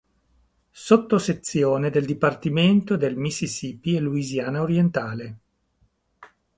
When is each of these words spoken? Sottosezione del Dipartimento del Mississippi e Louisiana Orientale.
Sottosezione 0.71 1.91
del 1.91 2.07
Dipartimento 2.07 2.97
del 2.97 3.15
Mississippi 3.17 3.95
e 3.95 3.99
Louisiana 3.99 4.63
Orientale. 4.63 5.39